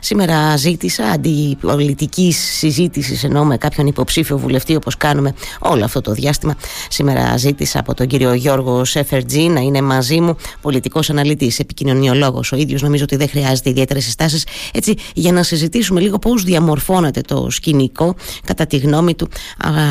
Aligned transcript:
Σήμερα 0.00 0.56
ζήτησα 0.56 1.04
αντιπολιτική 1.04 2.32
συζήτηση 2.32 3.20
ενώ 3.26 3.44
με 3.44 3.56
κάποιον 3.56 3.86
υποψήφιο 3.86 4.38
βουλευτή 4.38 4.74
όπως 4.74 4.96
κάνουμε 4.96 5.34
όλο 5.58 5.84
αυτό 5.84 6.00
το 6.00 6.12
διάστημα. 6.12 6.54
Σήμερα 6.88 7.36
ζήτησα 7.36 7.78
από 7.78 7.94
τον 7.94 8.06
κύριο 8.06 8.32
Γιώργο 8.32 8.84
Σέφερτζή 8.84 9.40
να 9.42 9.60
είναι 9.60 9.80
μαζί 9.80 10.20
μου 10.20 10.36
πολιτικός 10.60 11.10
αναλυτής, 11.10 11.58
επικοινωνιολόγος. 11.58 12.52
Ο 12.52 12.56
ίδιος 12.56 12.82
νομίζω 12.82 13.04
ότι 13.04 13.16
δεν 13.16 13.28
χρειάζεται 13.28 13.70
ιδιαίτερες 13.70 14.04
συστάσεις 14.04 14.46
έτσι 14.72 14.94
για 15.14 15.32
να 15.32 15.42
συζητήσουμε 15.42 16.00
λίγο 16.00 16.18
πώς 16.18 16.44
διαμορφώνεται 16.44 17.20
το 17.20 17.46
σκηνικό 17.50 18.14
κατά 18.44 18.66
τη 18.66 18.76
γνώμη 18.76 19.14
του 19.14 19.28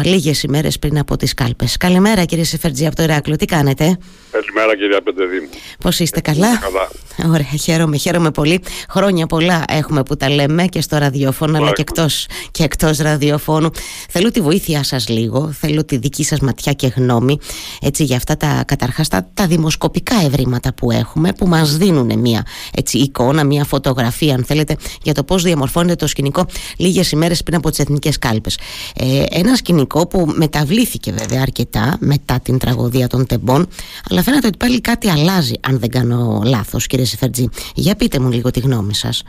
λίγες 0.03 0.43
ημέρες 0.43 0.79
πριν 0.79 0.99
από 0.99 1.17
τις 1.17 1.33
κάλπες. 1.33 1.77
Καλημέρα 1.77 2.23
κύριε 2.23 2.43
Σεφερτζή 2.43 2.85
από 2.85 2.95
το 2.95 3.03
Ηράκλειο, 3.03 3.35
τι 3.35 3.45
κάνετε; 3.45 3.97
Καλημέρα 4.31 4.75
κυρία 4.77 5.01
Πεντεδίμου. 5.01 5.49
Πώς 5.79 5.99
είστε 5.99 6.19
καλά; 6.19 6.57
καλά; 6.57 6.89
Ωραία, 7.27 7.57
χαίρομαι, 7.61 7.97
χαίρομαι 7.97 8.31
πολύ. 8.31 8.61
Χρόνια 8.89 9.25
πολλά 9.25 9.63
έχουμε 9.67 10.03
που 10.03 10.17
τα 10.17 10.29
λέμε 10.29 10.65
και 10.65 10.81
στο 10.81 10.97
ραδιόφωνο 10.97 11.57
αλλά 11.57 11.71
και 11.71 11.81
εκτός, 11.81 12.27
και 12.51 12.63
εκτός 12.63 12.97
ραδιοφώνου. 12.97 13.69
Θέλω 14.09 14.31
τη 14.31 14.41
βοήθειά 14.41 14.83
σας 14.83 15.07
λίγο, 15.07 15.51
θέλω 15.51 15.85
τη 15.85 15.97
δική 15.97 16.23
σας 16.23 16.39
ματιά 16.39 16.73
και 16.73 16.87
γνώμη 16.87 17.39
έτσι 17.81 18.03
για 18.03 18.15
αυτά 18.15 18.37
τα 18.37 18.63
καταρχάς 18.67 19.07
τα, 19.07 19.29
τα 19.33 19.47
δημοσκοπικά 19.47 20.15
ευρήματα 20.25 20.73
που 20.73 20.91
έχουμε 20.91 21.33
που 21.33 21.47
μας 21.47 21.77
δίνουν 21.77 22.19
μια 22.19 22.45
έτσι, 22.73 22.97
εικόνα, 22.97 23.43
μια 23.43 23.63
φωτογραφία 23.63 24.35
αν 24.35 24.43
θέλετε 24.43 24.75
για 25.03 25.13
το 25.13 25.23
πώς 25.23 25.43
διαμορφώνεται 25.43 25.95
το 25.95 26.07
σκηνικό 26.07 26.45
λίγες 26.77 27.11
ημέρες 27.11 27.43
πριν 27.43 27.57
από 27.57 27.69
τις 27.69 27.79
εθνικές 27.79 28.19
κάλπες. 28.19 28.57
Ε, 28.95 29.23
ένα 29.29 29.55
σκηνικό 29.55 30.07
που 30.07 30.31
μεταβλήθηκε 30.35 31.11
βέβαια 31.11 31.41
αρκετά 31.41 31.97
μετά 31.99 32.39
την 32.39 32.57
τραγωδία 32.57 33.07
των 33.07 33.25
τεμπών 33.25 33.67
αλλά 34.09 34.18
φαίνεται 34.21 34.47
ότι 34.47 34.57
πάλι 34.57 34.81
κάτι 34.81 35.09
αλλάζει 35.09 35.53
αν 35.61 35.79
δεν 35.79 35.89
κάνω 35.89 36.41
λάθος 36.45 36.87
κύριε 36.87 37.05
Σεφερτζή. 37.05 37.49
Για 37.75 37.95
πείτε 37.95 38.19
μου 38.19 38.31
λίγο 38.31 38.51
τη 38.51 38.59
γνώμη 38.59 38.93
σας. 38.93 39.23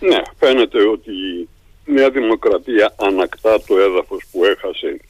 Ναι, 0.00 0.22
φαίνεται 0.38 0.88
ότι 0.88 1.10
η 1.10 1.48
Νέα 1.92 2.10
Δημοκρατία 2.10 2.94
ανακτά 2.96 3.62
το 3.66 3.78
έδαφος 3.78 4.24
που 4.32 4.44
έχασε 4.44 5.00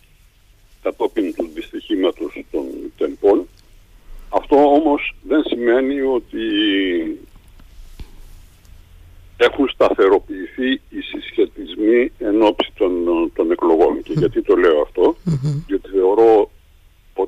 κατόπιν 0.83 1.35
του 1.35 1.51
δυστυχήματος 1.55 2.45
των 2.51 2.65
τεμπών. 2.97 3.49
Αυτό 4.29 4.57
όμως 4.57 5.15
δεν 5.23 5.43
σημαίνει 5.47 6.01
ότι 6.01 6.47
έχουν 9.37 9.69
σταθεροποιηθεί 9.69 10.71
οι 10.73 11.01
συσχετισμοί 11.01 12.13
εν 12.19 12.43
ώψη 12.43 12.73
των, 12.79 12.93
των 13.35 13.51
εκλογών. 13.51 14.03
Και 14.03 14.13
γιατί 14.17 14.43
το 14.43 14.57
λέω 14.57 14.81
αυτό, 14.81 15.17
γιατί 15.67 15.89
θεωρώ 15.89 16.48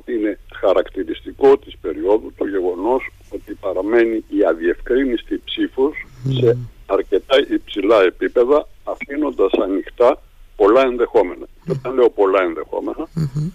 ότι 0.01 0.13
είναι 0.13 0.39
χαρακτηριστικό 0.53 1.57
της 1.57 1.77
περίοδου 1.81 2.33
το 2.37 2.45
γεγονός 2.45 3.11
ότι 3.29 3.53
παραμένει 3.53 4.23
η 4.29 4.45
αδιευκρίνηστη 4.49 5.41
ψήφος 5.45 6.05
σε 6.39 6.57
αρκετά 6.85 7.35
υψηλά 7.49 8.01
επίπεδα 8.01 8.67
αφήνοντας 8.83 9.51
ανοιχτά 9.53 10.21
πολλά 10.55 10.81
ενδεχόμενα. 10.81 11.45
Και 11.65 11.71
όταν 11.71 11.93
λέω 11.93 12.09
πολλά 12.09 12.41
ενδεχόμενα 12.41 13.07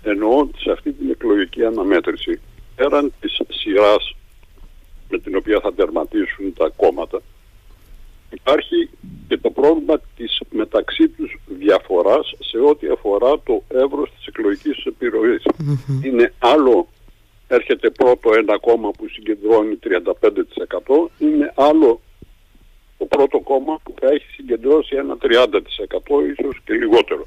εννοώ 0.03 0.39
ότι 0.39 0.59
σε 0.59 0.71
αυτή 0.71 0.93
την 0.93 1.11
εκλογική 1.11 1.65
αναμέτρηση 1.65 2.41
πέραν 2.77 3.13
της 3.21 3.41
σειράς 3.49 4.17
με 5.11 5.19
την 5.19 5.37
οποία 5.37 5.61
θα 5.61 5.73
τερματίσουν 5.73 6.53
τα 6.53 6.73
κόμματα 6.77 7.21
υπάρχει 8.41 8.91
και 9.29 9.37
το 9.39 9.51
πρόβλημα 9.51 10.01
της 10.17 10.41
μεταξύ 10.51 11.09
τους 11.09 11.39
διαφοράς 11.47 12.35
σε 12.41 12.59
ό,τι 12.59 12.87
αφορά 12.89 13.33
το 13.45 13.63
εύρος 13.69 14.09
της 14.17 14.27
εκλογικής 14.27 14.77
Είναι 16.03 16.33
άλλο, 16.39 16.89
έρχεται 17.49 17.91
πρώτο 17.91 18.31
ένα 18.35 18.59
κόμμα 18.59 18.91
που 18.91 19.09
συγκεντρώνει 19.09 19.79
35%, 19.83 21.09
είναι 21.19 21.53
άλλο 21.57 22.01
το 22.99 23.05
πρώτο 23.05 23.39
κόμμα 23.41 23.79
που 23.83 23.95
θα 24.01 24.09
έχει 24.09 24.27
συγκεντρώσει 24.37 24.97
ένα 24.97 25.17
30% 25.23 25.27
ίσως 26.33 26.61
και 26.65 26.73
λιγότερο. 26.73 27.25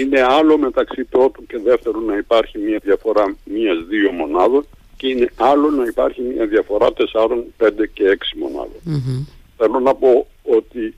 Είναι 0.00 0.20
άλλο 0.22 0.58
μεταξύ 0.58 1.04
πρώτου 1.04 1.46
και 1.46 1.58
δεύτερου 1.58 2.00
να 2.00 2.16
υπάρχει 2.16 2.58
μια 2.58 2.80
διαφορά 2.82 3.36
μίας-δύο 3.44 4.10
μονάδων 4.12 4.64
και 4.96 5.08
είναι 5.08 5.28
άλλο 5.36 5.70
να 5.70 5.84
υπάρχει 5.84 6.20
μια 6.20 6.46
διαφορά 6.46 6.88
4, 6.96 7.02
5 7.58 7.70
και 7.92 8.18
6 8.34 8.38
μοναδων 8.38 8.80
Θέλω 9.56 9.80
να 9.80 9.94
πω 9.94 10.26
ότι 10.42 10.94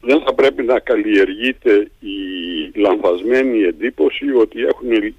δεν 0.00 0.22
θα 0.22 0.34
πρέπει 0.34 0.62
να 0.62 0.78
καλλιεργείται 0.78 1.90
η 2.00 2.78
λανθασμένη 2.78 3.62
εντύπωση 3.62 4.30
ότι 4.30 4.60
έχουν 4.62 5.14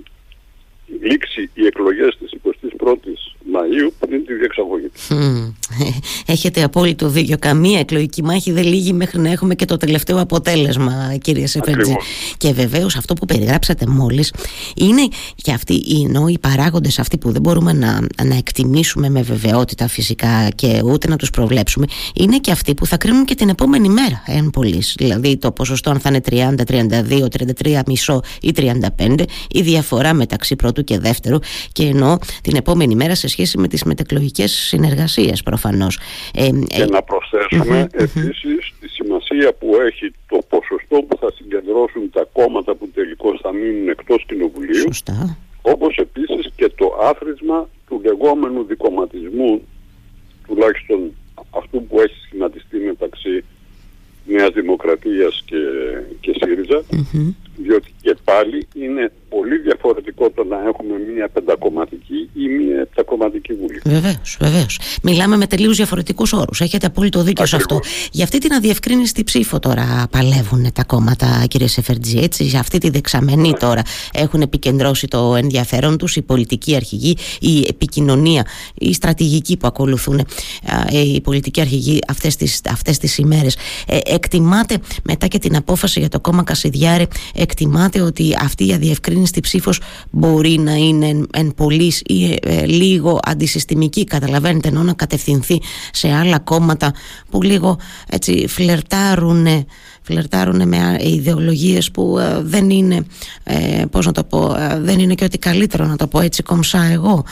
λήξει 1.02 1.50
οι 1.54 1.66
εκλογές 1.66 2.18
της 2.18 2.34
21ης 2.44 3.36
Μαΐου 3.54 3.92
πριν 4.00 4.03
τη 4.20 4.34
διεξαγωγή. 4.34 4.92
Έχετε 6.26 6.64
απόλυτο 6.64 7.10
δίκιο. 7.10 7.38
Καμία 7.40 7.80
εκλογική 7.80 8.24
μάχη 8.24 8.52
δεν 8.52 8.64
λύγει 8.64 8.94
μέχρι 8.94 9.20
να 9.20 9.32
έχουμε 9.32 9.56
και 9.56 9.66
το 9.66 9.78
τελευταίο 9.78 10.22
αποτέλεσμα, 10.22 11.16
κύριε 11.22 11.48
Σεφέτζη. 11.48 11.96
Και 12.38 12.54
βεβαίως 12.54 12.96
αυτό 12.96 13.14
που 13.14 13.26
περιγράψατε 13.26 13.86
μόλις 13.88 14.34
είναι 14.76 15.08
και 15.36 15.52
αυτοί 15.52 15.82
ενώ 16.06 16.28
οι 16.28 16.40
παράγοντες 16.40 17.00
αυτοί 17.00 17.18
που 17.18 17.32
δεν 17.32 17.42
μπορούμε 17.42 17.74
να, 17.74 18.00
να 18.24 18.36
εκτιμήσουμε 18.36 19.10
με 19.10 19.22
βεβαιότητα 19.22 19.88
φυσικά 19.88 20.50
και 20.56 20.82
ούτε 20.86 21.08
να 21.08 21.16
τους 21.16 21.30
προβλέψουμε, 21.30 21.86
είναι 22.16 22.38
και 22.38 22.52
αυτοί 22.52 22.74
που 22.74 22.86
θα 22.86 22.98
κρίνουν 22.98 23.26
και 23.26 23.36
την 23.36 23.50
επόμενη 23.50 23.90
μέρα, 23.90 24.24
εν 24.26 24.50
πολλής. 24.50 24.96
Δηλαδή 24.98 25.38
το 25.38 25.52
ποσοστό 25.52 25.90
αν 25.90 26.00
θα 26.00 26.10
είναι 26.10 26.22
30, 26.30 26.64
32, 26.72 27.26
33 27.64 27.80
μισό 27.86 28.22
ή 28.42 28.52
35, 28.56 29.24
η 29.50 29.62
διαφορά 29.62 30.14
μεταξύ 30.14 30.56
πρώτου 30.56 30.84
και 30.84 31.00
δεύτερου 31.00 31.38
και 31.72 31.84
ενώ 31.84 32.18
την 32.42 32.56
επόμενη 32.56 32.96
μέρα 32.96 33.16
σε 33.16 33.28
σχέση 33.28 33.58
με 33.58 33.68
τις 33.68 33.84
μετεκλογικέ 34.04 34.48
συνεργασίες 34.48 35.44
προφανώς. 35.44 36.00
Ε, 36.34 36.50
και 36.68 36.82
ε, 36.82 36.86
να 36.86 37.02
προσθέσουμε 37.04 37.88
επίσης 37.92 38.74
τη 38.80 38.88
σημασία 38.88 39.54
που 39.54 39.68
έχει 39.88 40.12
το 40.28 40.40
ποσοστό 40.50 40.98
που 41.08 41.18
θα 41.18 41.32
συγκεντρώσουν 41.36 42.10
τα 42.12 42.28
κόμματα 42.32 42.76
που 42.76 42.90
τελικώς 42.94 43.40
θα 43.42 43.54
μείνουν 43.54 43.90
εκτός 43.90 44.26
κοινοβουλίου 44.28 44.80
Σωστά. 44.80 45.38
όπως 45.62 45.96
επίσης 45.96 46.52
και 46.56 46.72
το 46.76 46.98
άθροισμα 47.02 47.70
του 47.88 48.02
λεγόμενου 48.04 48.64
δικοματισμού 48.64 49.62
τουλάχιστον 50.48 51.00
αυτού 51.50 51.84
που 51.88 52.00
έχει 52.00 52.16
σχηματιστεί 52.26 52.78
μεταξύ 52.78 53.44
Νέας 54.26 54.50
Δημοκρατίας 54.50 55.44
και, 55.46 55.58
και 56.20 56.36
ΣΥΡΙΖΑ 56.40 56.84
διότι 57.56 57.94
και 58.02 58.16
πάλι 58.24 58.68
είναι 58.74 59.12
πολύ 59.30 59.58
διαφορετικό 59.58 60.30
το 60.30 60.44
να 60.44 60.64
έχουμε 60.68 60.96
μία 61.14 61.30
πεντακομματική 61.30 62.30
ή 62.34 62.48
μία 62.48 62.80
επτακομματική 62.80 63.43
βουλή. 63.56 63.82
Βεβαίως, 63.86 64.38
βεβαίως. 64.40 64.80
Μιλάμε 65.02 65.38
με 65.38 65.48
τελείως 65.48 65.76
διαφορετικούς 65.76 66.34
όρους. 66.34 66.62
Έχετε 66.62 66.86
απόλυτο 66.86 67.24
δίκιο 67.24 67.46
σε 67.46 67.56
αυτό. 67.56 67.80
Για 68.12 68.24
αυτή 68.24 68.38
την 68.38 68.54
αδιευκρίνηστη 68.54 69.24
ψήφο 69.24 69.60
τώρα 69.60 70.08
παλεύουν 70.10 70.72
τα 70.74 70.84
κόμματα, 70.84 71.46
κύριε 71.48 71.68
Σεφερτζή. 71.68 72.18
Έτσι, 72.18 72.44
για 72.44 72.60
αυτή 72.60 72.78
τη 72.78 72.90
δεξαμενή 72.90 73.50
ναι. 73.50 73.58
τώρα 73.58 73.82
έχουν 74.14 74.42
επικεντρώσει 74.42 75.08
το 75.08 75.36
ενδιαφέρον 75.36 75.98
τους, 75.98 76.16
η 76.16 76.22
πολιτική 76.22 76.76
αρχηγή, 76.76 77.18
η 77.40 77.66
επικοινωνία, 77.70 78.46
η 78.74 78.94
στρατηγική 78.94 79.58
που 79.58 79.68
ακολουθούν 79.68 80.20
ε, 80.90 81.00
οι 81.00 81.22
πολιτικοί 81.22 81.62
αρχηγοί 81.62 82.00
αυτές 82.08 82.36
τις 82.36 82.62
αυτές 82.70 82.98
τις 82.98 83.18
ημέρες. 83.18 83.58
Ε, 83.88 83.98
εκτιμάτε 84.06 84.78
μετά 85.04 85.28
και 85.28 85.40
την 85.40 85.56
απόφαση 85.56 86.00
για 86.00 86.10
το 86.10 86.20
κόμμα 86.20 86.44
Κασιδιάρη, 86.44 87.08
εκτιμάτε 87.34 88.02
ότι 88.02 88.36
αυτή 88.40 88.68
η 88.68 88.74
αδιευκρίνηστη 88.74 89.40
ψήφος 89.40 89.82
μπορεί 90.12 90.60
να 90.60 90.74
είναι 90.74 91.08
εν, 91.08 91.28
εν 91.34 91.54
ή 92.06 92.26
ε, 92.26 92.36
ε, 92.42 92.66
λίγο 92.66 93.20
αντισυστημική 93.44 94.04
καταλαβαίνετε 94.04 94.68
ενώ 94.68 94.84
να 94.84 94.94
κατευθυνθεί 94.94 95.62
σε 95.92 96.12
άλλα 96.12 96.40
κόμματα 96.40 96.94
που 97.30 97.42
λίγο 97.42 97.80
έτσι 98.10 98.48
φλερτάρουν 98.48 99.48
φλερτάρουν 100.02 100.68
με 100.68 100.98
ιδεολογίες 101.00 101.92
που 101.92 102.18
ε, 102.18 102.42
δεν 102.42 102.70
είναι 102.70 103.06
πώς 103.92 104.06
να 104.06 104.12
το 104.12 104.24
πω 104.24 104.56
δεν 104.78 105.00
είναι 105.00 105.16
και 105.16 105.24
ότι 105.24 105.38
καλύτερο 105.38 105.86
να 105.86 105.96
το 105.96 106.08
πω 106.08 106.20
έτσι 106.20 106.44
κομψά 106.44 106.84
εγώ. 106.84 107.26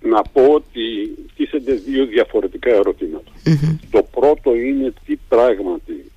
Να 0.00 0.22
πω 0.22 0.42
ότι 0.54 1.14
τίθενται 1.36 1.72
δύο 1.72 2.06
διαφορετικά 2.06 2.70
Το 3.90 4.06
πρώτο 4.10 4.54
είναι 4.54 4.92
τι 5.06 5.16
πράγματι 5.28 6.10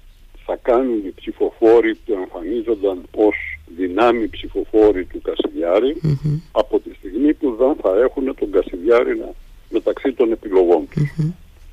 θα 0.46 0.60
κάνουν 0.62 0.98
οι 1.06 1.14
ψηφοφόροι 1.16 1.96
που 1.96 2.14
εμφανίζονταν 2.14 3.04
ως 3.16 3.36
δυνάμει 3.78 4.28
ψηφοφόροι 4.28 5.06
του 5.06 5.22
κασιδιαρη 5.22 6.02
από 6.52 6.80
τη 6.80 6.94
στιγμή 6.94 7.34
που 7.34 7.56
δεν 7.56 7.76
θα 7.82 8.00
έχουν 8.00 8.36
τον 8.36 8.52
Κασιδιάρη 8.52 9.24
μεταξύ 9.70 10.14
των 10.14 10.32
επιλογών 10.32 10.88
τους. 10.90 11.14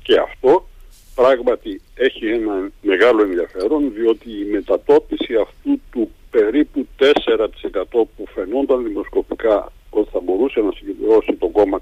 Και 0.03 0.17
αυτό 0.19 0.67
πράγματι 1.15 1.81
έχει 1.95 2.25
ένα 2.25 2.71
μεγάλο 2.81 3.23
ενδιαφέρον 3.23 3.93
διότι 3.93 4.29
η 4.29 4.45
μετατόπιση 4.51 5.35
αυτού 5.35 5.79
του 5.91 6.09
περίπου 6.29 6.87
4% 6.99 7.83
που 7.91 8.25
φαινόταν 8.35 8.83
δημοσκοπικά 8.83 9.71
ότι 9.89 10.09
θα 10.11 10.19
μπορούσε 10.19 10.59
να 10.59 10.71
συγκεντρώσει 10.71 11.33
τον 11.39 11.51
κόμμα 11.51 11.79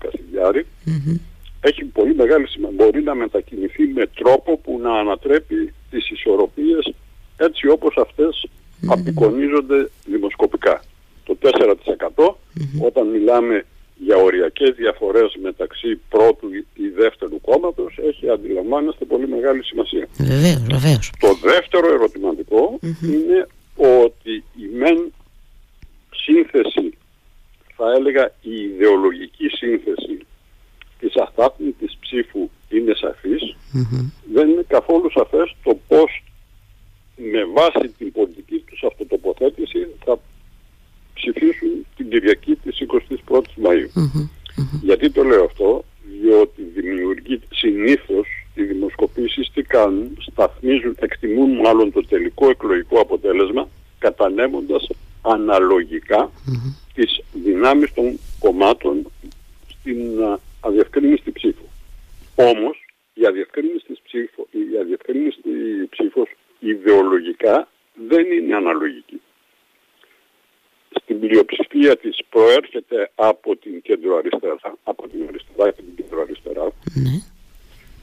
έχει 1.61 1.83
πολύ 1.83 2.15
μεγάλη 2.15 2.47
σημασία. 2.47 2.75
Μπορεί 2.77 3.03
να 3.03 3.15
μετακινηθεί 3.15 3.87
με 3.87 4.07
τρόπο 4.15 4.57
που 4.57 4.79
να 4.81 4.99
ανατρέπει 4.99 5.73
τις 5.89 6.09
ισορροπίες 6.09 6.93
έτσι 7.37 7.67
όπως 7.67 7.97
αυτές 7.97 8.47
απεικονίζονται 8.87 9.89
δημοσκοπικά. 10.05 10.81
Το 11.23 11.37
4% 12.15 12.35
όταν 12.79 13.07
μιλάμε 13.07 13.65
για 13.95 14.15
οριακές 14.17 14.75
διαφορές 14.75 15.37
μεταξύ 15.41 15.99
πρώτου 16.09 16.47
ή 16.73 16.87
δεύτερου 16.87 17.41
κόμματος 17.41 17.97
έχει 17.97 18.19
και 18.19 18.29
αντιλαμβάνεστε 18.29 19.05
πολύ 19.05 19.27
μεγάλη 19.27 19.63
σημασία. 19.63 20.07
Βεβαίως, 20.17 20.63
βεβαίως. 20.69 21.11
Το 21.19 21.33
δεύτερο 21.43 21.93
ερωτηματικό 21.93 22.79
είναι 23.01 23.47
ότι 23.75 24.43
η 24.55 24.67
μεν 24.79 25.13
σύνθεση, 26.15 26.97
θα 27.75 27.91
έλεγα 27.97 28.33
η 28.41 28.55
ιδεολογική 28.61 29.47
σύνθεση 29.47 30.25
της 30.99 31.15
αστάθμητης 31.15 31.97
ψήφου 31.99 32.49
είναι 32.69 32.93
δεν 33.71 33.87
είναι 33.91 34.11
καθόλου 34.73 35.11
σαφές 35.11 35.55
το 35.63 35.77
πώς 35.87 36.23
με 37.15 37.45
βάση 37.45 37.93
την 37.97 38.11
πολιτική 38.11 38.63
τους 38.67 38.83
αυτοτοποθέτηση 38.83 39.87
θα 40.05 40.19
ψηφίσουν 41.13 41.85
την 41.95 42.09
Κυριακή 42.09 42.55
της 42.55 42.77
21ης 43.27 43.63
Μαΐου. 43.63 43.89
Γιατί 44.81 45.09
το 45.09 45.23
λέω 45.23 45.43
αυτό, 45.43 45.83
διότι 46.21 46.61
δημιουργεί 46.61 47.41
συνήθως 47.53 48.27
οι 48.55 48.63
δημοσκοπήσεις 48.63 49.51
τι 49.53 49.61
κάνουν, 49.61 50.17
σταθμίζουν, 50.19 50.95
εκτιμούν 50.99 51.51
μάλλον 51.51 51.91
το 51.91 52.05
τελικό 52.05 52.49
εκλογικό 52.49 52.99
αποτέλεσμα 52.99 53.67
κατανέμοντας 53.99 54.87
αναλογικά 55.21 56.31
τις 56.93 57.23
δυνάμεις 57.33 57.93
των 57.93 58.19
κομμάτων 58.39 59.11
στην 59.67 59.97
αδιευκρίνηστη 60.59 61.31
ψήφο. 61.31 61.65
Όμως 62.35 62.77
η 63.13 63.25
αδιευκρίνηστη 63.25 63.97
ψήφο, 64.03 64.47
η 64.51 64.79
αδιευκρίνηστη 64.81 65.49
ψήφος 65.89 66.29
ιδεολογικά 66.59 67.67
δεν 68.19 68.31
είναι 68.31 68.55
αναλογική. 68.55 69.21
Στην 71.01 71.19
πλειοψηφία 71.19 71.97
της 71.97 72.17
προέρχεται 72.29 73.11
από 73.15 73.55
την 73.55 73.81
κεντροαριστερά, 73.81 74.77
από 74.83 75.07
την 75.07 75.19
αριστερά 75.27 75.71
και 75.71 75.81
την 75.81 75.95
κεντροαριστερά, 75.95 76.65
ναι. 77.03 77.15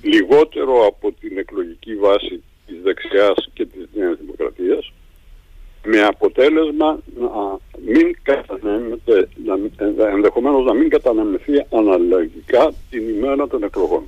λιγότερο 0.03 0.87
από 0.87 1.13
την 1.21 1.39
εκλογική 1.39 1.97
βάση 1.97 2.43
της 2.67 2.77
δεξιάς 2.83 3.49
και 3.53 3.65
της 3.67 3.89
Νέας 3.95 4.17
Δημοκρατίας, 4.21 4.93
με 5.85 6.03
αποτέλεσμα 6.03 6.99
να 7.19 7.59
μην 7.93 8.17
κατανέμεται, 8.23 9.29
να, 9.45 9.55
ενδεχομένως 10.09 10.65
να 10.65 10.75
μην 10.75 10.89
κατανεμηθεί 10.89 11.65
αναλογικά 11.71 12.73
την 12.91 13.09
ημέρα 13.09 13.49
των 13.49 13.63
εκλογών. 13.63 14.03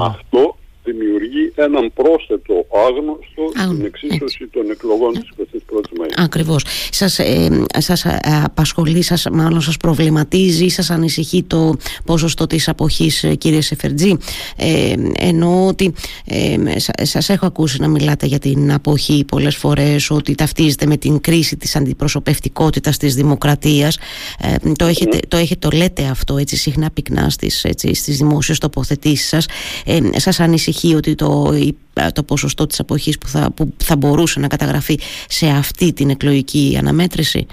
Αυτό 0.00 0.53
δημιουργεί 0.84 1.52
έναν 1.54 1.92
πρόσθετο 1.92 2.66
άγνωστο 2.86 3.44
στην 3.56 3.84
εξίσωση 3.84 4.46
των 4.46 4.70
εκλογών 4.70 5.12
της 5.12 5.30
21ης 5.74 6.00
Μαΐου. 6.00 6.24
Ακριβώς. 6.24 6.64
Σας, 6.90 7.18
ε, 7.18 7.64
σας 7.78 8.04
ε, 8.04 8.20
απασχολεί, 8.44 9.02
σας, 9.02 9.26
μάλλον 9.32 9.60
σας 9.60 9.76
προβληματίζει, 9.76 10.68
σας 10.68 10.90
ανησυχεί 10.90 11.42
το 11.42 11.76
ποσοστό 12.04 12.46
της 12.46 12.68
αποχής 12.68 13.24
ε, 13.24 13.34
κύριε 13.34 13.60
Σεφερτζή; 13.60 14.16
Ε, 14.56 14.94
εννοώ 15.14 15.66
ότι 15.66 15.92
ε, 16.24 16.56
σας 17.02 17.28
έχω 17.28 17.46
ακούσει 17.46 17.80
να 17.80 17.88
μιλάτε 17.88 18.26
για 18.26 18.38
την 18.38 18.72
αποχή 18.72 19.24
πολλές 19.26 19.56
φορές, 19.56 20.10
ότι 20.10 20.34
ταυτίζεται 20.34 20.86
με 20.86 20.96
την 20.96 21.20
κρίση 21.20 21.56
της 21.56 21.76
αντιπροσωπευτικότητας 21.76 22.96
της 22.96 23.14
δημοκρατίας. 23.14 23.98
Ε, 24.40 24.72
το, 24.76 24.84
έχετε, 24.84 25.18
το, 25.28 25.36
έχετε, 25.36 25.68
το 25.68 25.76
λέτε 25.76 26.04
αυτό 26.04 26.36
έτσι 26.36 26.56
συχνά 26.56 26.90
πυκνά 26.90 27.30
στις, 27.30 27.64
έτσι, 27.64 27.94
στις 27.94 28.16
δημόσιες 28.16 28.58
τοποθετήσεις 28.58 29.28
σας. 29.28 29.46
Ε, 29.84 30.00
σας 30.16 30.40
ανησυχεί 30.40 30.94
ότι 30.94 31.14
το, 31.14 31.52
το 32.12 32.22
ποσοστό 32.22 32.66
της 32.66 32.80
αποχής 32.80 33.18
που 33.18 33.26
θα, 33.26 33.50
που 33.56 33.74
θα 33.76 33.96
μπορούσε 33.96 34.40
να 34.40 34.48
καταγραφεί 34.48 34.98
σε 35.28 35.46
αυτή 35.46 35.92
την 35.92 36.10
εκλογική 36.10 36.76
αναμέτρηση; 36.78 37.46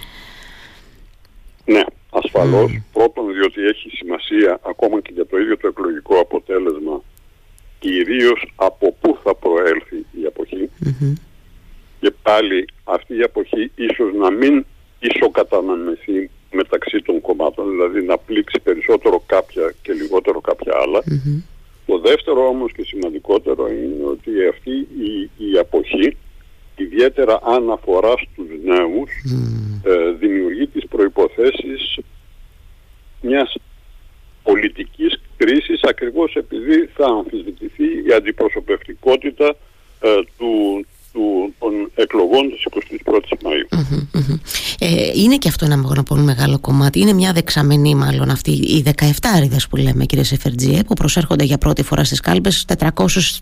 Ναι, 1.65 1.81
ασφαλώς. 2.09 2.71
Mm. 2.71 2.83
Πρώτον 2.93 3.33
διότι 3.33 3.61
έχει 3.61 3.89
σημασία 3.89 4.59
ακόμα 4.67 5.01
και 5.01 5.11
για 5.13 5.25
το 5.25 5.37
ίδιο 5.37 5.57
το 5.57 5.67
εκλογικό 5.67 6.19
αποτέλεσμα 6.19 7.01
κυρίως 7.79 8.51
από 8.55 8.95
πού 9.01 9.17
θα 9.23 9.35
προέλθει 9.35 9.95
η 9.95 10.25
αποχή 10.27 10.69
και 12.01 12.13
πάλι 12.21 12.67
αυτή 12.83 13.17
η 13.17 13.21
αποχή 13.21 13.71
ίσως 13.75 14.13
να 14.13 14.31
μην 14.31 14.65
ισοκαταναμεθεί 14.99 16.29
μεταξύ 16.51 17.01
των 17.01 17.21
κομμάτων, 17.21 17.69
δηλαδή 17.69 18.01
να 18.05 18.17
πλήξει 18.17 18.59
περισσότερο 18.59 19.23
κάποια 19.25 19.73
και 19.81 19.93
λιγότερο 19.93 20.41
κάποια 20.41 20.73
το 21.85 21.99
δεύτερο 21.99 22.47
όμως 22.47 22.71
και 22.71 22.83
σημαντικότερο 22.83 23.67
είναι 23.67 24.03
ότι 24.05 24.31
αυτή 24.49 24.71
η, 24.79 25.29
η 25.37 25.57
αποχή 25.57 26.17
ιδιαίτερα 26.75 27.39
αν 27.43 27.71
αφορά 27.71 28.13
στους 28.17 28.47
νέους 28.63 29.09
ε, 29.83 30.11
δημιουργεί 30.11 30.67
τις 30.67 30.87
προϋποθέσεις 30.87 31.99
μιας 33.21 33.55
πολιτικής 34.43 35.21
κρίσης 35.37 35.81
ακριβώς 35.83 36.35
επειδή 36.35 36.89
θα 36.95 37.05
αμφισβητηθεί 37.05 37.83
η 38.07 38.13
αντιπροσωπευτικότητα 38.13 39.55
ε, 40.01 40.15
του, 40.37 40.85
του, 41.13 41.53
των 41.59 41.91
εκλογών 41.95 42.49
της 42.49 42.65
21ης 43.05 43.37
Μαΐου. 43.43 43.81
Ε, 44.79 45.11
είναι 45.15 45.37
και 45.37 45.47
αυτό 45.47 45.65
ένα 45.65 46.03
πολύ 46.03 46.21
μεγάλο 46.21 46.59
κομμάτι. 46.59 46.99
Είναι 46.99 47.13
μια 47.13 47.33
δεξαμενή 47.33 47.95
μάλλον 47.95 48.29
αυτή 48.29 48.51
οι 48.51 48.83
17 48.97 49.11
άριδες 49.35 49.67
που 49.67 49.75
λέμε 49.75 50.05
κύριε 50.05 50.23
Σεφερτζιέ 50.23 50.83
που 50.83 50.93
προσέρχονται 50.93 51.43
για 51.43 51.57
πρώτη 51.57 51.83
φορά 51.83 52.03
στις 52.03 52.19
κάλπες 52.19 52.65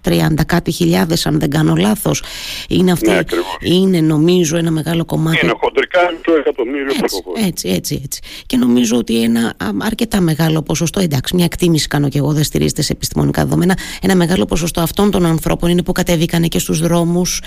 430 0.04 0.46
κάτι 0.46 0.72
χιλιάδες 0.72 1.26
αν 1.26 1.40
δεν 1.40 1.50
κάνω 1.50 1.76
λάθος. 1.76 2.24
Είναι, 2.70 2.92
αυτή, 2.92 3.10
ναι, 3.10 3.20
είναι 3.62 4.00
νομίζω 4.00 4.58
ένα 4.58 4.72
μεγάλο 4.72 5.06
κομμάτι. 5.06 5.40
Είναι 5.44 5.54
χοντρικά 5.60 6.00
το 6.22 6.34
εκατομμύριο 6.34 6.92
έτσι, 7.04 7.24
έτσι, 7.46 7.70
έτσι, 7.70 8.00
έτσι. 8.04 8.22
Και 8.46 8.58
νομίζω 8.58 8.98
ότι 8.98 9.24
ένα 9.24 9.54
αρκετά 9.78 10.22
μεγάλο 10.22 10.62
ποσοστό, 10.62 11.00
εντάξει 11.00 11.36
μια 11.36 11.46
εκτίμηση 11.46 11.88
κάνω 11.88 12.10
και 12.10 12.18
εγώ 12.18 12.32
δεν 12.32 12.44
στηρίζεται 12.44 12.82
σε 12.82 12.92
επιστημονικά 12.92 13.44
δεδομένα, 13.44 13.78
ένα 14.02 14.16
μεγάλο 14.16 14.46
ποσοστό 14.46 14.82
αυτών 14.82 15.12
των 15.12 15.26
ανθρώπων 15.26 15.70
είναι 15.70 15.84
που 15.84 15.92
κατέβηκαν 15.92 16.48
και 16.48 16.60
στους 16.60 16.80
δρόμους 16.80 17.38
ε, 17.40 17.44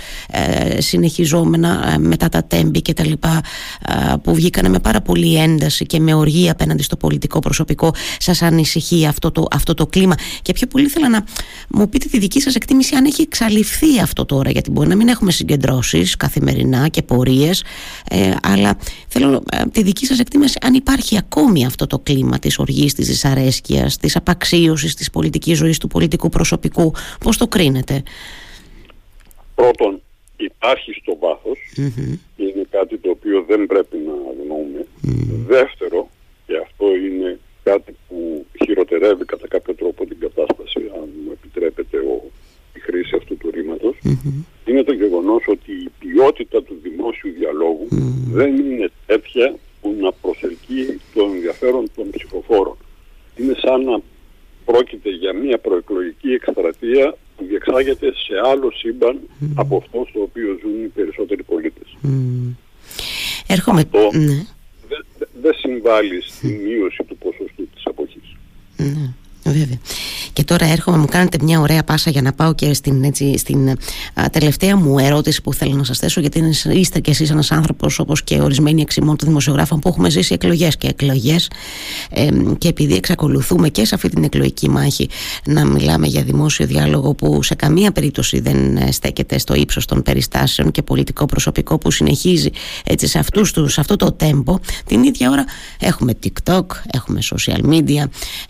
συνεχιζόμενα 0.78 1.92
ε, 1.94 1.98
μετά 1.98 2.28
τα 2.28 2.44
τέμπη 2.44 2.82
και 2.82 2.92
τα 2.92 3.04
λοιπά 3.04 3.40
ε, 3.88 4.14
που 4.22 4.34
βγήκανε 4.34 4.68
με 4.68 4.78
πάρα 4.78 5.00
πολύ 5.00 5.36
ένταση 5.36 5.86
και 5.86 6.00
με 6.00 6.14
οργή 6.14 6.50
απέναντι 6.50 6.82
στο 6.82 6.96
πολιτικό 6.96 7.38
προσωπικό. 7.38 7.94
Σας 8.18 8.42
ανησυχεί 8.42 9.06
αυτό 9.06 9.30
το, 9.30 9.46
αυτό 9.50 9.74
το 9.74 9.86
κλίμα; 9.86 10.14
Και 10.42 10.52
πιο 10.52 10.66
πολύ 10.66 10.84
ήθελα 10.84 11.08
να 11.08 11.24
μου 11.68 11.88
πείτε 11.88 12.08
τη 12.08 12.18
δική 12.18 12.40
σας 12.40 12.54
εκτίμηση 12.54 12.94
αν 12.94 13.04
έχει 13.04 13.22
εξαλειφθεί 13.22 14.00
αυτό 14.00 14.24
τώρα 14.24 14.50
γιατί 14.50 14.70
μπορεί 14.70 14.88
να 14.88 14.96
μην 14.96 15.08
έχουμε 15.08 15.30
συγκεντρώσεις 15.30 16.16
καθημερινά 16.16 16.88
και 16.88 17.02
πορείες 17.02 17.64
ε, 18.08 18.30
αλλά 18.42 18.76
θέλω 19.08 19.42
τη 19.72 19.82
δική 19.82 20.06
σας 20.06 20.18
εκτίμηση 20.18 20.58
αν 20.62 20.74
υπάρχει 20.74 21.18
ακόμη 21.18 21.66
αυτό 21.66 21.86
το 21.86 21.98
κλίμα 21.98 22.38
της 22.38 22.58
οργής, 22.58 22.94
της 22.94 23.06
δυσαρέσκειας, 23.06 23.96
της 23.96 24.16
απαξίωσης 24.16 24.94
της 24.94 25.10
πολιτικής 25.10 25.58
ζωής 25.58 25.78
του 25.78 25.86
πολιτικού 25.86 26.28
προσωπικού 26.28 26.94
πώς 27.20 27.36
το 27.36 27.46
κρίνετε; 27.46 28.02
Πρώτον, 29.54 30.01
υπάρχει 30.44 30.92
στο 30.92 31.16
βαθος 31.20 31.58
είναι 32.36 32.64
κάτι 32.70 32.98
το 32.98 33.10
οποίο 33.10 33.42
δεν 33.42 33.66
πρέπει 33.66 33.96
να 33.96 34.12
αγνοούμε. 34.30 34.86
Δεύτερο, 35.46 36.10
και 36.46 36.56
αυτό 36.56 36.86
είναι 36.96 37.38
κάτι 37.62 37.96
που 38.08 38.46
χειροτερεύει 38.64 39.24
κατά 39.24 39.48
κάποιο 39.48 39.74
τρόπο 39.74 40.06
την 40.06 40.18
κατάσταση, 40.18 40.80
αν 40.94 41.08
μου 41.24 41.32
επιτρέπετε 41.32 41.96
ο, 41.96 42.30
η 42.74 42.78
χρήση 42.78 43.16
αυτού 43.16 43.36
του 43.36 43.50
ρηματος 43.50 43.96
είναι 44.64 44.82
το 44.82 44.92
γεγονός 44.92 45.42
ότι 45.46 45.72
η 45.72 45.90
ποιότητα 45.98 46.62
του 46.62 46.78
δημόσιου 46.82 47.32
διαλόγου 47.38 47.88
δεν 48.30 48.56
είναι 48.56 48.90
τέτοια 49.06 49.54
που 49.80 49.96
να 50.00 50.12
προσελκύει 50.12 51.00
το 51.14 51.22
ενδιαφέρον 51.24 51.90
των 51.94 52.10
ψηφοφόρων. 52.10 52.76
Είναι 53.36 53.54
σαν 53.62 53.84
να 53.84 54.00
πρόκειται 54.64 55.10
για 55.10 55.32
μια 55.32 55.58
προεκλογική 55.58 56.32
εκστρατεία 56.32 57.16
που 57.42 57.48
διεξάγεται 57.48 58.06
σε 58.06 58.34
άλλο 58.50 58.70
σύμπαν 58.70 59.20
από 59.54 59.76
αυτός 59.76 60.08
στο 60.08 60.20
οποίο 60.20 60.58
ζουν 60.60 60.84
οι 60.84 60.88
περισσότεροι 60.88 61.42
πολίτες. 61.42 61.96
Mm. 62.02 62.54
Έρχομαι... 63.46 63.80
Αυτό 63.80 64.10
ναι. 64.12 64.44
δεν 65.42 65.54
συμβάλλει 65.54 66.22
στη 66.22 66.46
μείωση 66.46 67.02
του 67.08 67.16
ποσοστού 67.16 67.68
της 67.74 67.82
αποχής. 67.84 68.36
Ναι. 68.76 69.14
Βέβαια. 69.44 69.80
Και 70.32 70.44
τώρα 70.44 70.66
έρχομαι, 70.66 70.96
μου 70.96 71.06
κάνετε 71.06 71.38
μια 71.42 71.60
ωραία 71.60 71.84
πάσα 71.84 72.10
για 72.10 72.22
να 72.22 72.32
πάω 72.32 72.54
και 72.54 72.74
στην, 72.74 73.04
έτσι, 73.04 73.38
στην 73.38 73.68
α, 73.68 73.74
τελευταία 74.32 74.76
μου 74.76 74.98
ερώτηση 74.98 75.42
που 75.42 75.54
θέλω 75.54 75.74
να 75.74 75.84
σας 75.84 75.98
θέσω, 75.98 76.20
γιατί 76.20 76.52
είστε 76.72 77.00
κι 77.00 77.10
εσείς 77.10 77.30
ένας 77.30 77.52
άνθρωπος 77.52 77.98
όπως 77.98 78.22
και 78.22 78.40
ορισμένοι 78.40 78.80
εξημών 78.80 79.16
των 79.16 79.28
δημοσιογράφων 79.28 79.78
που 79.78 79.88
έχουμε 79.88 80.10
ζήσει 80.10 80.34
εκλογές 80.34 80.76
και 80.76 80.88
εκλογές. 80.88 81.50
Ε, 82.10 82.28
και 82.58 82.68
επειδή 82.68 82.94
εξακολουθούμε 82.94 83.68
και 83.68 83.84
σε 83.84 83.94
αυτή 83.94 84.08
την 84.08 84.24
εκλογική 84.24 84.70
μάχη 84.70 85.08
να 85.44 85.64
μιλάμε 85.64 86.06
για 86.06 86.22
δημόσιο 86.22 86.66
διάλογο 86.66 87.14
που 87.14 87.42
σε 87.42 87.54
καμία 87.54 87.92
περίπτωση 87.92 88.40
δεν 88.40 88.76
ε, 88.76 88.92
στέκεται 88.92 89.38
στο 89.38 89.54
ύψος 89.54 89.86
των 89.86 90.02
περιστάσεων 90.02 90.70
και 90.70 90.82
πολιτικό 90.82 91.26
προσωπικό 91.26 91.78
που 91.78 91.90
συνεχίζει 91.90 92.50
έτσι, 92.84 93.06
σε, 93.06 93.18
αυτούς 93.18 93.52
τους, 93.52 93.72
σε 93.72 93.80
αυτό 93.80 93.96
το 93.96 94.12
τέμπο, 94.12 94.58
την 94.86 95.02
ίδια 95.02 95.30
ώρα 95.30 95.44
έχουμε 95.78 96.12
TikTok, 96.22 96.66
έχουμε 96.92 97.20
social 97.34 97.60
media, 97.64 98.04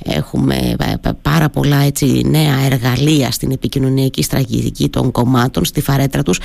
έχουμε 0.04 0.76
πάρα 1.22 1.48
πολλέ 1.48 1.71
πολλά 1.72 1.84
έτσι 1.84 2.22
νέα 2.26 2.64
εργαλεία 2.64 3.30
στην 3.30 3.50
επικοινωνιακή 3.50 4.22
στρατηγική 4.22 4.88
των 4.88 5.10
κομμάτων 5.10 5.64
στη 5.64 5.80
φαρέτρα 5.80 6.22
τους 6.22 6.38
ε, 6.38 6.42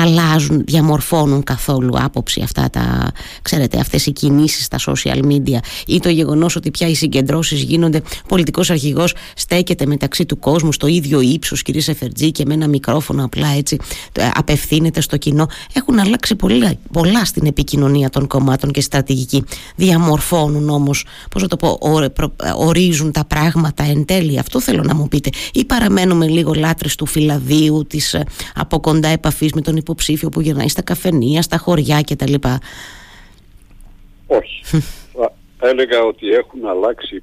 αλλάζουν, 0.00 0.62
διαμορφώνουν 0.66 1.42
καθόλου 1.42 1.94
άποψη 1.98 2.40
αυτά 2.42 2.70
τα, 2.70 3.12
ξέρετε, 3.42 3.78
αυτές 3.78 4.06
οι 4.06 4.12
κινήσεις 4.12 4.64
στα 4.64 4.78
social 4.86 5.22
media 5.22 5.58
ή 5.86 6.00
το 6.00 6.08
γεγονός 6.08 6.56
ότι 6.56 6.70
πια 6.70 6.88
οι 6.88 6.94
συγκεντρώσεις 6.94 7.62
γίνονται 7.62 8.02
πολιτικός 8.28 8.70
αρχηγός 8.70 9.14
στέκεται 9.34 9.86
μεταξύ 9.86 10.26
του 10.26 10.38
κόσμου 10.38 10.72
στο 10.72 10.86
ίδιο 10.86 11.20
ύψος 11.20 11.62
κύριε 11.62 11.80
Σεφερτζή 11.80 12.32
και 12.32 12.44
με 12.46 12.54
ένα 12.54 12.68
μικρόφωνο 12.68 13.24
απλά 13.24 13.48
έτσι 13.56 13.78
ε, 14.12 14.28
απευθύνεται 14.34 15.00
στο 15.00 15.16
κοινό. 15.16 15.48
Έχουν 15.72 15.98
αλλάξει 15.98 16.34
πολλά, 16.34 16.72
πολλά 16.92 17.24
στην 17.24 17.46
επικοινωνία 17.46 18.10
των 18.10 18.26
κομμάτων 18.26 18.70
και 18.70 18.80
στρατηγική. 18.80 19.44
Διαμορφώνουν 19.76 20.68
όμως 20.68 21.04
πώς 21.30 21.42
να 21.42 21.48
το 21.48 21.56
πω, 21.56 21.78
ορίζουν 22.56 23.12
τα 23.12 23.24
πράγματα 23.24 23.84
εν 23.84 24.04
τέλει 24.04 24.35
αυτό 24.38 24.60
θέλω 24.60 24.82
να 24.82 24.94
μου 24.94 25.08
πείτε 25.08 25.30
ή 25.52 25.64
παραμένουμε 25.64 26.28
λίγο 26.28 26.52
λάτρες 26.54 26.94
του 26.94 27.06
φυλαδίου 27.06 27.84
της 27.88 28.14
ε, 28.14 28.24
από 28.54 28.80
κοντά 28.80 29.08
επαφής 29.08 29.52
με 29.52 29.60
τον 29.60 29.76
υποψήφιο 29.76 30.28
που 30.28 30.40
γυρνάει 30.40 30.68
στα 30.68 30.82
καφενεία, 30.82 31.42
στα 31.42 31.58
χωριά 31.58 32.00
κτλ. 32.00 32.34
Όχι. 34.26 34.82
Θα 35.58 35.68
έλεγα 35.68 36.02
ότι 36.02 36.28
έχουν 36.28 36.66
αλλάξει 36.66 37.22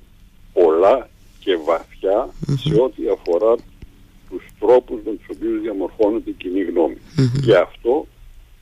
πολλά 0.53 1.09
και 1.39 1.57
βαθια 1.65 2.29
σε 2.57 2.81
ό,τι 2.81 3.01
αφορά 3.09 3.55
τους 4.29 4.43
τρόπους 4.59 4.99
με 5.05 5.11
τους 5.11 5.27
οποίους 5.35 5.61
διαμορφώνεται 5.61 6.29
η 6.29 6.33
κοινή 6.33 6.65
Και 7.45 7.55
αυτό 7.55 8.07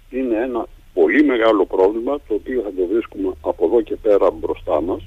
είναι 0.09 0.35
ένα 0.35 0.67
πολύ 0.93 1.23
μεγάλο 1.23 1.65
πρόβλημα 1.65 2.17
το 2.27 2.33
οποίο 2.33 2.61
θα 2.61 2.71
το 2.77 2.87
βρίσκουμε 2.91 3.33
από 3.41 3.65
εδώ 3.65 3.81
και 3.81 3.95
πέρα 3.95 4.31
μπροστά 4.31 4.81
μας 4.81 5.01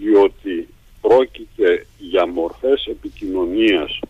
διότι 0.00 0.68
πρόκειται 1.08 1.86
για 1.98 2.26
μορφές 2.26 2.86
επικοινωνίας 2.86 4.00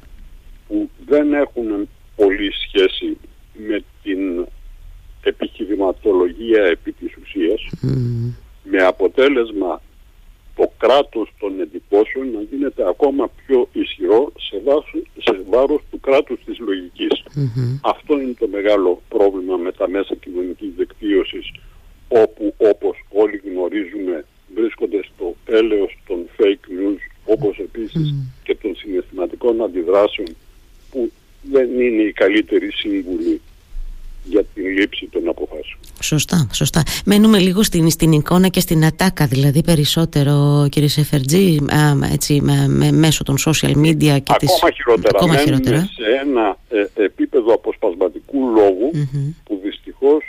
που 0.68 0.90
δεν 1.06 1.32
έχουν 1.32 1.88
πολύ 2.16 2.52
σχέση 2.52 3.16
με 3.68 3.82
την 4.02 4.46
επιχειρηματολογία 5.22 6.64
επί 6.64 6.92
της 6.92 7.16
ουσίας 7.22 7.60
με 8.62 8.78
αποτέλεσμα 8.82 9.82
το 10.56 10.72
κράτος 10.78 11.32
των 11.38 11.60
εντυπώσεων 11.60 12.30
να 12.30 12.40
γίνεται 12.50 12.88
ακόμα 12.88 13.30
πιο 13.46 13.68
ισχυρό 13.72 14.32
σε, 14.38 14.60
βάσο, 14.64 14.98
σε 15.18 15.40
βάρος 15.50 15.82
του 15.90 16.00
κράτους 16.00 16.40
της 16.44 16.58
λογικης 16.58 17.22
Αυτό 17.80 18.20
είναι 18.20 18.34
το 18.38 18.48
μεγάλο 18.48 19.02
πρόβλημα 19.08 19.56
με 19.56 19.72
τα 19.72 19.88
μέσα 19.88 20.14
κοινωνικής 20.14 20.70
δικτύωσης 20.76 21.52
όπου 22.08 22.54
όπως 22.56 23.04
όλοι 23.08 23.42
γνωρίζουμε 23.44 24.24
βρίσκονται 24.54 25.00
στο 25.14 25.36
έλεος 25.44 25.98
των 26.06 26.18
fake 26.36 26.66
news 26.78 27.00
όπως 27.24 27.58
επίσης 27.58 28.14
και 28.42 28.54
των 28.54 28.76
συναισθηματικών 28.76 29.62
αντιδράσεων 29.62 30.28
που 30.90 31.10
δεν 31.42 31.80
είναι 31.80 32.02
η 32.02 32.12
καλύτερη 32.12 32.72
σύμβουλη 32.72 33.40
για 34.24 34.44
την 34.54 34.66
λήψη 34.66 35.08
των 35.12 35.28
αποφάσεων. 35.28 35.78
Σωστά, 36.02 36.48
σωστά. 36.52 36.82
Μένουμε 37.04 37.38
λίγο 37.38 37.62
στην, 37.62 37.90
στην 37.90 38.12
εικόνα 38.12 38.48
και 38.48 38.60
στην 38.60 38.84
ατάκα, 38.84 39.26
δηλαδή 39.26 39.62
περισσότερο 39.62 40.66
κύριε 40.70 40.88
Σεφερτζή, 40.88 41.58
έτσι, 42.12 42.40
με, 42.40 42.90
μέσω 42.92 43.22
των 43.22 43.36
social 43.46 43.74
media 43.76 43.96
και 43.98 44.10
ακόμα 44.10 44.38
της... 44.38 44.50
Χειρότερα. 44.74 45.18
Ακόμα 45.18 45.36
χειρότερα. 45.36 45.78
σε 45.78 46.04
ένα 46.22 46.58
ε, 46.68 47.04
επίπεδο 47.04 47.54
αποσπασματικού 47.54 48.38
που 49.44 49.60
δυστυχώς 49.62 50.24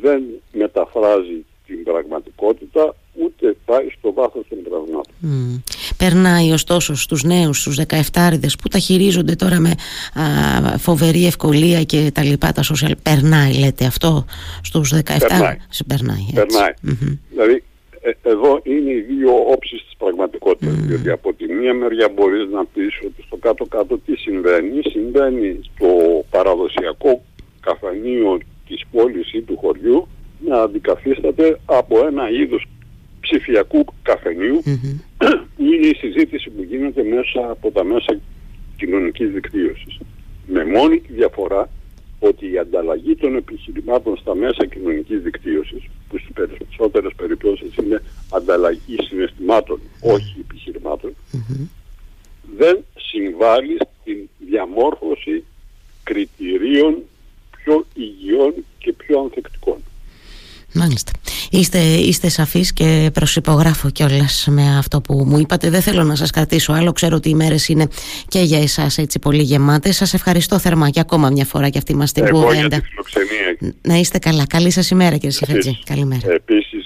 δεν 0.00 0.22
μεταφράζει 0.52 1.44
την 1.66 1.82
πραγματικότητα 1.84 2.94
ούτε 3.24 3.56
πάει 3.64 3.88
στο 3.98 4.12
βάθος 4.12 4.46
των 4.48 4.58
πραγμάτων. 4.62 5.14
Mm. 5.22 5.62
Περνάει 5.96 6.50
ωστόσο 6.52 6.94
στους 6.94 7.22
νέους, 7.22 7.60
στους 7.60 7.78
17 7.78 8.56
που 8.62 8.68
τα 8.68 8.78
χειρίζονται 8.78 9.34
τώρα 9.34 9.60
με 9.60 9.74
α, 10.14 10.78
φοβερή 10.78 11.26
ευκολία 11.26 11.82
και 11.82 12.10
τα 12.14 12.22
λοιπά 12.24 12.52
τα 12.52 12.62
social. 12.62 12.92
Περνάει 13.02 13.52
λέτε 13.58 13.84
αυτό 13.84 14.24
στους 14.62 14.92
17. 14.94 15.00
Περνάει. 15.28 15.56
Σε 15.68 15.84
περνάει, 15.84 16.26
περνάει. 16.34 16.72
Δηλαδή 17.30 17.62
ε, 18.00 18.10
εδώ 18.22 18.60
είναι 18.62 18.90
οι 18.90 19.00
δύο 19.00 19.32
όψεις 19.52 19.84
της 19.84 19.94
πραγματικότητας. 19.98 20.74
Mm. 20.74 20.82
Διότι 20.82 21.10
από 21.10 21.32
τη 21.32 21.52
μία 21.52 21.74
μεριά 21.74 22.08
μπορείς 22.14 22.48
να 22.50 22.64
πεις 22.64 23.00
ότι 23.06 23.22
στο 23.26 23.36
κάτω-κάτω 23.36 23.98
τι 23.98 24.16
συμβαίνει. 24.16 24.80
Συμβαίνει 24.90 25.60
στο 25.62 25.88
παραδοσιακό 26.30 27.22
καφανείο 27.60 28.38
της 28.66 28.82
πόλης 28.92 29.32
ή 29.32 29.40
του 29.42 29.56
χωριού 29.56 30.08
να 30.46 30.62
αντικαθίσταται 30.62 31.60
από 31.64 32.06
ένα 32.06 32.30
είδος 32.30 32.66
ψηφιακού 33.30 33.84
καφενείου 34.02 34.62
είναι 35.56 35.86
η 35.92 35.94
συζήτηση 35.94 36.50
που 36.50 36.62
γίνεται 36.62 37.02
μέσα 37.02 37.50
από 37.50 37.70
τα 37.70 37.84
μέσα 37.84 38.20
κοινωνικής 38.76 39.30
δικτύωσης. 39.30 39.98
Με 40.46 40.64
μόνη 40.64 41.00
τη 41.00 41.12
διαφορά 41.12 41.68
ότι 42.18 42.50
η 42.52 42.58
ανταλλαγή 42.58 43.16
των 43.16 43.36
επιχειρημάτων 43.36 44.16
στα 44.16 44.34
μέσα 44.34 44.66
κοινωνικής 44.66 45.22
δικτύωσης 45.22 45.82
που 46.08 46.18
στις 46.18 46.32
περισσότερες 46.34 47.12
περιπτώσεις 47.16 47.76
είναι 47.76 48.02
ανταλλαγή 48.32 48.96
συναισθημάτων, 49.08 49.80
όχι 50.00 50.44
δεν 52.56 52.84
συμβάλλει 52.96 53.76
στην 54.00 54.28
διαμόρφωση 54.38 55.44
κριτηρίων 56.02 56.96
πιο 57.56 57.86
υγιών 57.94 58.54
και 58.78 58.92
πιο 58.92 59.20
ανθεκτικών. 59.20 59.78
Μάλιστα. 60.72 61.12
Είστε, 61.52 61.78
είστε 61.78 62.28
σαφείς 62.28 62.72
και 62.72 63.10
προσυπογράφω 63.12 63.90
κιόλας 63.90 64.46
με 64.50 64.78
αυτό 64.78 65.00
που 65.00 65.24
μου 65.26 65.38
είπατε. 65.38 65.70
Δεν 65.70 65.82
θέλω 65.82 66.02
να 66.02 66.14
σας 66.14 66.30
κρατήσω 66.30 66.72
άλλο. 66.72 66.92
Ξέρω 66.92 67.16
ότι 67.16 67.28
οι 67.28 67.34
μέρες 67.34 67.68
είναι 67.68 67.86
και 68.28 68.40
για 68.40 68.62
εσάς 68.62 68.98
έτσι 68.98 69.18
πολύ 69.18 69.42
γεμάτες. 69.42 69.96
Σας 69.96 70.14
ευχαριστώ 70.14 70.58
θερμά 70.58 70.90
και 70.90 71.00
ακόμα 71.00 71.30
μια 71.30 71.44
φορά 71.44 71.68
και 71.68 71.78
αυτή 71.78 71.96
μας 71.96 72.12
την 72.12 72.28
κουβέντα. 72.28 72.80
Να 73.82 73.94
είστε 73.94 74.18
καλά. 74.18 74.46
Καλή 74.46 74.70
σας 74.70 74.90
ημέρα 74.90 75.14
κύριε 75.14 75.30
Σιφετζή. 75.30 75.78
Καλημέρα. 75.84 76.32
Επίσης 76.32 76.79